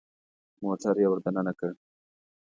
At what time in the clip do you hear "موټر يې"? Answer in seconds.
0.63-1.07